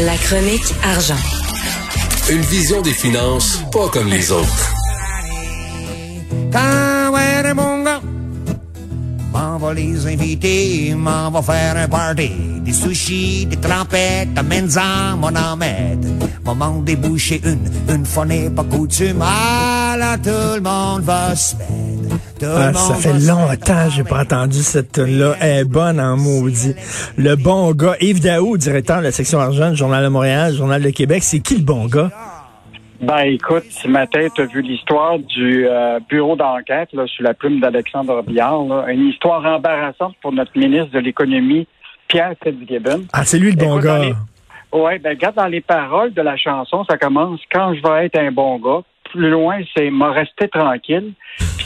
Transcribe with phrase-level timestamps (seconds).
[0.00, 1.16] La chronique argent.
[2.28, 4.74] Une vision des finances pas comme les autres.
[6.52, 8.02] Quand ouais, mon gars,
[9.32, 12.30] m'en va les inviter, m'en va faire un party.
[12.60, 16.06] Des sushis, des trempettes, amène-en, mon amède.
[16.44, 19.22] Moment déboucher une, une fois n'est pas coutume.
[19.22, 21.85] Ah là, tout le monde va se mettre.
[22.42, 25.34] Ah, ça fait longtemps que j'ai pas entendu cette tune-là.
[25.40, 26.74] Elle est bonne en maudit.
[27.16, 30.82] Le bon gars, Yves Daou, directeur de la section argent du Journal de Montréal, Journal
[30.82, 32.10] de Québec, c'est qui le bon gars?
[33.00, 37.34] Ben écoute, ce matin, tu as vu l'histoire du euh, bureau d'enquête là, sous la
[37.34, 38.64] plume d'Alexandre Biard.
[38.64, 38.86] là.
[38.90, 41.66] Une histoire embarrassante pour notre ministre de l'économie,
[42.08, 43.04] Pierre Fitzgibbon.
[43.12, 43.98] Ah, c'est lui le bon Écoute, gars.
[43.98, 44.14] les-
[44.72, 48.18] Ouais, ben regarde dans les paroles de la chanson, ça commence quand je vais être
[48.18, 48.80] un bon gars.
[49.12, 51.12] Plus loin, c'est m'a resté tranquille.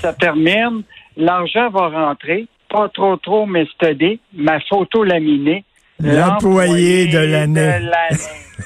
[0.00, 0.82] Ça termine,
[1.16, 5.64] l'argent va rentrer, pas trop trop m'estader, ma photo laminée.
[6.00, 7.80] L'employé de l'année.
[7.80, 8.18] l'année.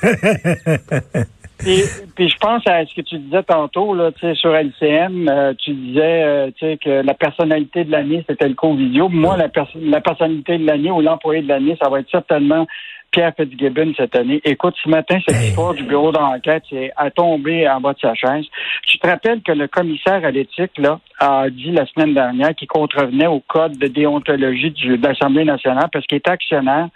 [1.63, 1.81] Puis,
[2.17, 5.55] puis je pense à ce que tu disais tantôt là, tu sais, sur LCM, euh,
[5.57, 9.09] tu disais euh, tu sais, que la personnalité de l'année c'était le co-vidéo.
[9.09, 9.49] Moi, la,
[9.81, 12.67] la personnalité de l'année ou l'employé de l'année, ça va être certainement
[13.13, 14.41] Pierre Fitzgibbon cette année.
[14.45, 15.49] Écoute, ce matin, cette Hey.
[15.49, 16.65] histoire du bureau d'enquête
[16.97, 18.47] à tomber en bas de sa chaise.
[18.89, 22.69] Tu te rappelles que le commissaire à l'éthique là a dit la semaine dernière qu'il
[22.69, 26.89] contrevenait au code de déontologie de l'Assemblée nationale parce qu'il est actionnaire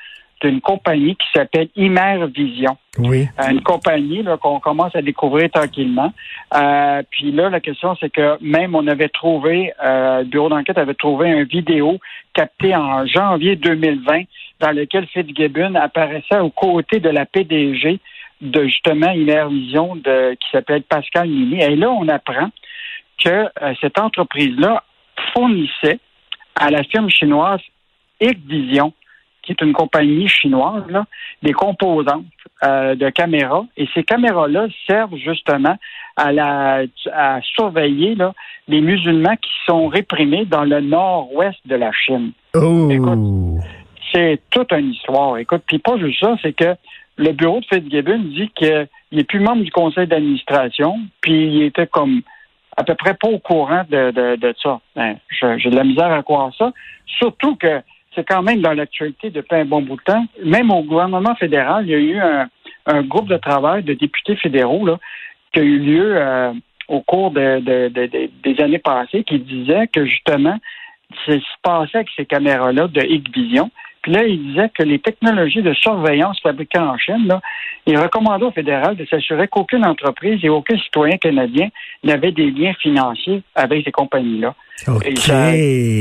[0.42, 3.27] d'une compagnie qui s'appelle Imer Vision Oui.
[3.41, 6.12] euh, une compagnie qu'on commence à découvrir tranquillement.
[6.55, 10.78] Euh, puis là, la question, c'est que même on avait trouvé, euh, le bureau d'enquête
[10.78, 11.98] avait trouvé une vidéo
[12.34, 14.25] captée en janvier 2020
[14.61, 17.98] dans lequel Fitzgibbon apparaissait aux côtés de la PDG
[18.41, 19.12] de justement
[19.48, 21.62] Vision de qui s'appelle Pascal Mini.
[21.62, 22.50] Et là, on apprend
[23.23, 24.83] que euh, cette entreprise-là
[25.34, 25.98] fournissait
[26.55, 27.61] à la firme chinoise
[28.21, 28.93] Vision,
[29.47, 31.07] qui est une compagnie chinoise, là,
[31.43, 32.25] des composantes
[32.65, 33.65] euh, de caméras.
[33.77, 35.77] Et ces caméras-là servent justement
[36.17, 38.35] à, la, à surveiller là,
[38.69, 42.33] les musulmans qui sont réprimés dans le nord-ouest de la Chine.
[42.55, 42.89] Oh.
[42.91, 43.65] Écoute.
[44.12, 45.39] C'est toute une histoire.
[45.39, 46.75] Écoute, puis pas juste ça, c'est que
[47.19, 51.87] le bureau de Fitzgibbon dit qu'il n'est plus membre du conseil d'administration, puis il était
[51.87, 52.23] comme
[52.77, 54.81] à peu près pas au courant de, de, de ça.
[54.95, 56.73] Ben, J'ai de la misère à croire ça.
[57.19, 57.81] Surtout que
[58.16, 60.27] c'est quand même dans l'actualité depuis un bon bout de temps.
[60.43, 62.19] Même au gouvernement fédéral, il y a eu
[62.87, 64.88] un, groupe de travail de députés fédéraux
[65.53, 66.53] qui a eu lieu euh,
[66.88, 70.56] au cours de, de- de- de- des années passées qui disait que justement,
[71.26, 73.71] ce qui se passait avec ces caméras-là de Hikvision.
[74.06, 77.41] Puis là, il disait que les technologies de surveillance fabriquées en Chine, là,
[77.89, 81.71] il recommandait au fédéral de s'assurer qu'aucune entreprise et aucun citoyen canadien
[82.05, 84.55] n'avait des liens financiers avec ces compagnies-là.
[84.87, 85.09] OK.
[85.17, 85.50] Ça-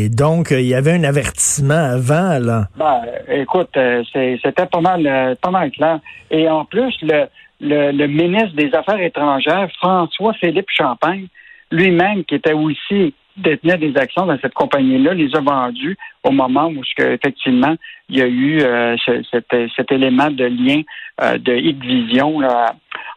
[0.09, 2.67] Donc, il y avait un avertissement avant, là.
[2.77, 5.97] Ben, écoute, euh, c'était pas mal, euh, pas mal clair.
[6.29, 7.25] Et en plus, le,
[7.59, 11.25] le, le ministre des Affaires étrangères, François-Philippe Champagne,
[11.72, 16.68] lui-même, qui était aussi détenait des actions dans cette compagnie-là, les a vendues au moment
[16.68, 17.75] où, effectivement,
[18.09, 20.81] il y a eu euh, ce- cet, élément de lien
[21.22, 22.41] euh, de Hikvision.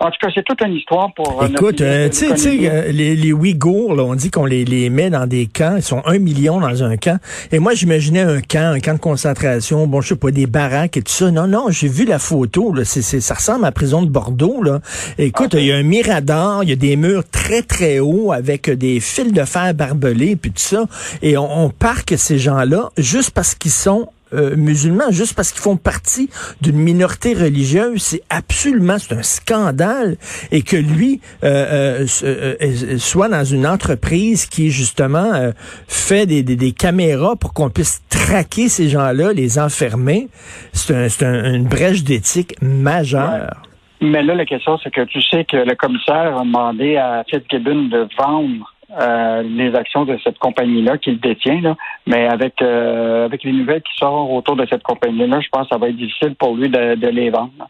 [0.01, 1.43] En tout cas, c'est toute une histoire pour...
[1.43, 4.91] euh, Écoute, euh, tu sais, euh, les, les Ouïghours, là, on dit qu'on les, les
[4.91, 5.75] met dans des camps.
[5.77, 7.19] Ils sont un million dans un camp.
[7.51, 10.97] Et moi, j'imaginais un camp, un camp de concentration, bon, je sais pas, des baraques
[10.97, 11.33] et tout ça.
[11.33, 12.73] Non, non, j'ai vu la photo.
[12.73, 14.63] Là, c'est, c'est- ça ressemble à la prison de Bordeaux.
[14.63, 14.79] Là.
[15.19, 18.71] Écoute, il y a un mirador, il y a des murs très, très hauts avec
[18.71, 20.85] des fils de fer barbelés, puis tout ça.
[21.23, 25.63] Et on, on parque ces gens-là juste parce qu'ils sont euh, musulmans, juste parce qu'ils
[25.63, 26.31] font partie
[26.61, 30.17] d'une minorité religieuse, c'est absolument, c'est un scandale.
[30.51, 35.53] Et que lui euh, euh, soit dans une entreprise qui, justement,
[35.87, 40.29] fait des, des, caméras pour qu'on puisse traquer ces gens-là, les enfermer,
[40.73, 43.63] c'est un, un- une brèche d'éthique majeure.
[44.01, 47.89] Mais là, la question, c'est que tu sais que le commissaire a demandé à Fitzgibbon
[47.89, 51.61] de vendre euh, les actions de cette compagnie-là qu'il détient.
[51.61, 51.77] Là.
[52.07, 55.75] Mais avec euh, avec les nouvelles qui sortent autour de cette compagnie-là, je pense que
[55.75, 57.53] ça va être difficile pour lui de, de les vendre.
[57.59, 57.67] là.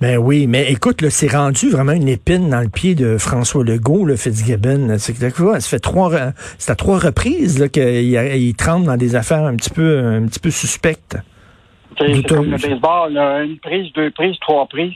[0.00, 4.04] Ben oui, mais écoute, c'est rendu vraiment une épine dans le pied de François Legault,
[4.04, 4.96] le Fitzgibbon.
[4.98, 6.12] C'est ça fait trois,
[6.56, 10.38] c'est à trois reprises qu'il il tremble dans des affaires un petit peu, un petit
[10.38, 11.16] peu suspectes.
[11.98, 14.94] C'est comme le baseball, là, une prise, deux prises, trois prises.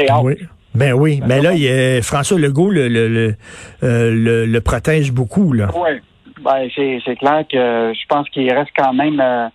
[0.00, 0.24] Out.
[0.24, 0.34] Oui.
[0.74, 3.34] Ben oui, mais là, il y a- François Legault le, le, le,
[3.82, 5.52] euh, le- le protège beaucoup.
[5.52, 5.68] Là.
[5.76, 6.00] Ouais.
[6.44, 9.48] Ben, c'est, clair que je pense qu'il reste quand même euh,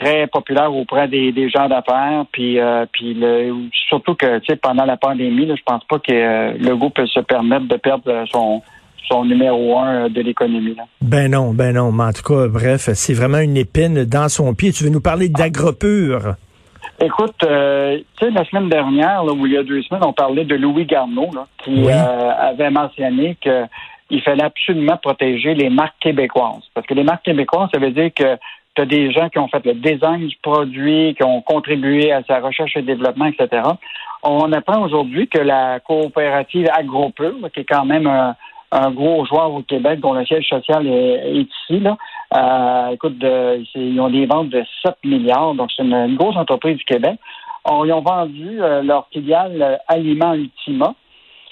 [0.00, 2.24] très populaire auprès des, des gens d'affaires.
[2.32, 3.52] Puis, euh, puis le,
[3.88, 7.20] surtout que pendant la pandémie, là, je pense pas que euh, le groupe peut se
[7.20, 8.62] permettre de perdre son,
[9.10, 10.74] son numéro un de l'économie.
[11.02, 11.92] Ben non, ben non.
[11.92, 14.72] Mais en tout cas, bref, c'est vraiment une épine dans son pied.
[14.72, 16.36] Tu veux nous parler d'agropur?
[17.00, 20.12] Écoute, euh, tu sais, la semaine dernière, là, ou il y a deux semaines, on
[20.12, 21.92] parlait de Louis Garneau, là, qui Oui.
[21.92, 26.62] euh, avait mentionné qu'il fallait absolument protéger les marques québécoises.
[26.74, 28.36] Parce que les marques québécoises, ça veut dire que
[28.74, 32.22] tu as des gens qui ont fait le design du produit, qui ont contribué à
[32.24, 33.62] sa recherche et développement, etc.
[34.22, 38.36] On apprend aujourd'hui que la coopérative AgroPure, là, qui est quand même un,
[38.72, 41.96] un gros joueur au Québec, dont le siège social est, est ici, là,
[42.34, 46.36] euh, écoute, de- ils ont des ventes de 7 milliards, donc c'est une, une grosse
[46.36, 47.16] entreprise du Québec.
[47.64, 50.94] On- ils ont vendu euh, leur filiale euh, Aliment Ultima,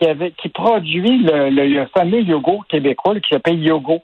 [0.00, 4.00] qui, avait, qui produit le, le- le fameux yogourt québécois là, qui s'appelle Yogo.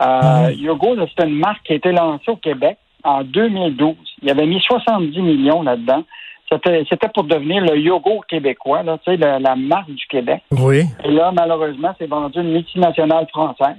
[0.00, 3.94] Euh, Yogo, là, c'est une marque qui a été lancée au Québec en 2012.
[4.22, 6.04] Il avait mis 70 millions là-dedans.
[6.50, 10.42] C'était c'était pour devenir le yogourt québécois, là, tu sais, la, la marque du Québec.
[10.52, 10.84] Oui.
[11.04, 13.76] Et là, malheureusement, c'est vendu à une multinationale française.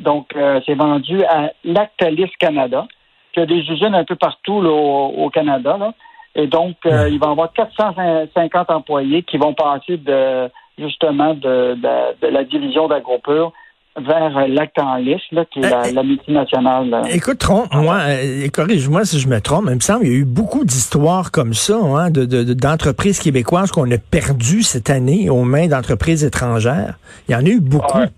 [0.00, 2.86] Donc, euh, c'est vendu à Lactalis Canada,
[3.32, 5.76] qui a des usines un peu partout là, au, au Canada.
[5.78, 5.92] Là.
[6.34, 11.74] Et donc, euh, il va y avoir 450 employés qui vont passer de justement de,
[11.74, 13.52] de, de la division d'AgroPure
[13.96, 16.88] vers euh, Lactalis, là, qui est la, la multinationale.
[16.90, 17.02] là.
[17.12, 20.18] Écoute, trompe-moi, euh, corrige-moi si je me trompe, mais il me semble qu'il y a
[20.18, 24.90] eu beaucoup d'histoires comme ça, hein, de, de- de- d'entreprises québécoises qu'on a perdues cette
[24.90, 26.98] année aux mains d'entreprises étrangères.
[27.28, 27.98] Il y en a eu beaucoup.
[27.98, 28.08] Ouais.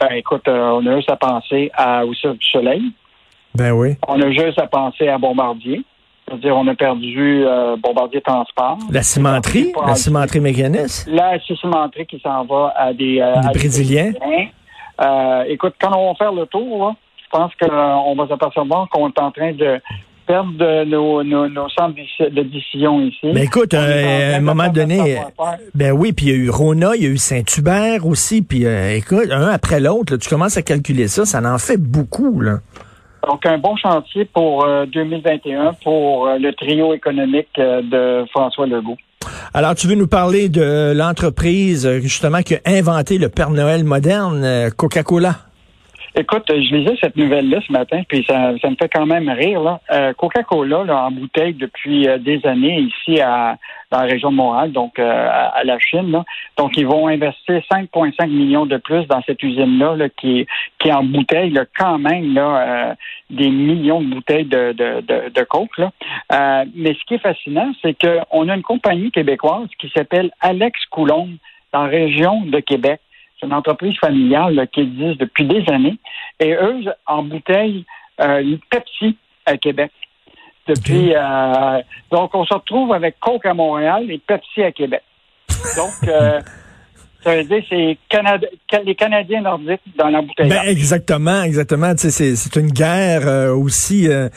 [0.00, 2.82] Ben, écoute, euh, on a juste à penser à, au Cirque du Soleil.
[3.54, 3.94] Ben oui.
[4.08, 5.82] On a juste à penser à Bombardier.
[6.26, 8.78] C'est-à-dire, on a perdu euh, Bombardier Transport.
[8.90, 11.06] La cimenterie, la en- cimenterie mécaniste.
[11.12, 13.20] La cimenterie qui s'en va à des...
[13.20, 14.12] euh, Des à Brésiliens.
[15.00, 19.08] Euh, écoute, quand on va faire le tour, là, je pense qu'on va s'apercevoir qu'on
[19.08, 19.80] est en train de
[20.26, 23.26] perdre de nos, nos, nos centres de décision ici.
[23.34, 25.22] Mais écoute, On est en euh, à un moment donné, euh,
[25.74, 28.64] ben oui, puis il y a eu Rona, il y a eu Saint-Hubert aussi, puis
[28.64, 32.60] euh, écoute, un après l'autre, tu commences à calculer ça, ça en fait beaucoup, là.
[33.26, 38.66] Donc, un bon chantier pour euh, 2021 pour euh, le trio économique euh, de François
[38.66, 38.96] Legault.
[39.56, 43.84] Alors, tu veux nous parler de l'entreprise, euh, justement, qui a inventé le Père Noël
[43.84, 45.36] moderne, euh, Coca-Cola?
[46.16, 49.60] Écoute, je lisais cette nouvelle-là ce matin, puis ça, me fait quand même rire.
[49.60, 49.80] Là.
[49.90, 53.56] Euh, Coca-Cola, là, en bouteille depuis euh, des années ici à,
[53.90, 56.12] dans la région de Montréal, donc euh, à, la Chine.
[56.12, 56.24] Là.
[56.56, 60.46] Donc, ils vont investir 5,5 millions de plus dans cette usine-là, là, qui,
[60.78, 62.38] qui en bouteille, là, quand même,
[63.30, 65.00] des millions de bouteilles de, de,
[65.30, 65.80] de, coke.
[66.30, 71.34] Mais ce qui est fascinant, c'est qu'on a une compagnie québécoise qui s'appelle Alex Coulombe,
[71.72, 73.00] dans la région de Québec.
[73.38, 75.98] C'est une entreprise familiale là, qui existe depuis des années.
[76.40, 77.84] Et eux, en bouteille,
[78.20, 79.16] euh, une Pepsi
[79.46, 79.92] à Québec.
[80.66, 85.02] Depuis, euh, donc, on se retrouve avec Coke à Montréal et Pepsi à Québec.
[85.76, 86.40] Donc, euh,
[87.24, 88.46] ça veut dire c'est Canada-
[88.84, 90.50] les Canadiens nordiques dans l'embouteillage.
[90.64, 91.92] Ben exactement, exactement.
[91.96, 94.28] C'est, c'est une guerre euh, aussi euh,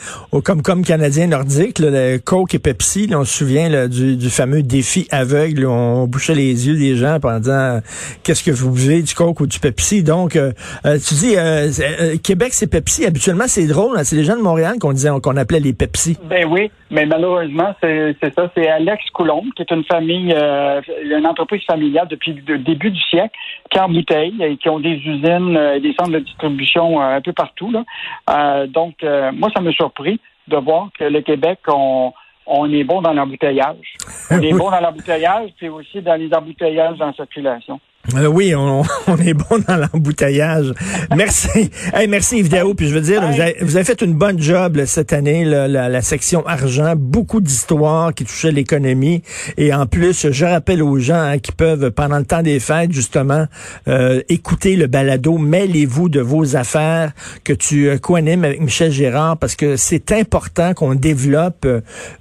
[0.44, 3.06] comme comme canadien nordique, là, le Coke et Pepsi.
[3.08, 5.66] là, on se souvient là, du, du fameux défi aveugle.
[5.66, 7.80] où on bouchait les yeux des gens euh,
[8.22, 10.02] qu'est-ce que vous buvez, du Coke ou du Pepsi.
[10.02, 10.52] Donc, euh,
[10.86, 11.68] euh, tu dis euh,
[12.00, 13.04] euh, Québec c'est Pepsi.
[13.04, 13.98] Habituellement c'est drôle.
[13.98, 16.16] hein, c'est les gens de Montréal qu'on disait qu'on appelait les Pepsi.
[16.28, 18.50] Ben oui, mais malheureusement, c'est ça.
[18.56, 23.00] C'est Alex Coulombe, qui est une famille, euh, une entreprise familiale depuis le début du
[23.02, 23.36] siècle,
[23.70, 27.32] qui embouteille et qui ont des usines, euh, des centres de distribution euh, un peu
[27.32, 27.70] partout.
[27.70, 27.84] Là.
[28.30, 29.02] Euh, donc,
[29.34, 32.12] moi, ça m'a surpris de voir que le Québec, on,
[32.46, 33.94] on est bon dans l'embouteillage.
[34.30, 37.80] On est bon dans l'embouteillage, puis aussi dans les embouteillages en circulation.
[38.14, 38.82] Euh, oui, on,
[39.18, 40.72] est bon dans l'embouteillage.
[41.16, 41.70] Merci.
[42.08, 42.74] Merci Yves.
[42.76, 46.02] Puis je veux dire, vous avez, vous avez fait une bonne job cette année, la,
[46.02, 49.22] section argent, beaucoup d'histoires qui touchaient l'économie.
[49.56, 52.92] Et en plus, je rappelle aux gens hein, qui peuvent, pendant le temps des fêtes,
[52.92, 53.46] justement,
[53.88, 55.38] euh, écouter le balado.
[55.38, 57.12] Mêlez-vous de vos affaires
[57.44, 61.66] que tu euh, co-animes avec Michel Gérard parce que c'est important qu'on développe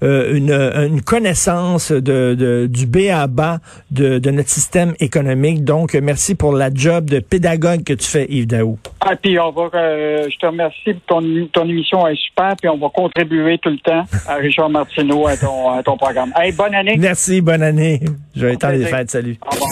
[0.03, 3.59] euh, une, connaissance de, du B à bas
[3.91, 5.63] de, notre système économique.
[6.01, 8.77] Merci pour la job de pédagogue que tu fais, Yves Daou.
[9.01, 12.69] Ah, puis on va, euh, je te remercie pour ton, ton émission est super, puis
[12.69, 16.31] on va contribuer tout le temps à Richard Martineau à ton, à ton programme.
[16.35, 16.95] Hey, bonne année.
[16.97, 18.01] Merci, bonne année.
[18.35, 19.11] Je vais Au étendre les fêtes.
[19.11, 19.37] Salut.
[19.45, 19.65] Au revoir.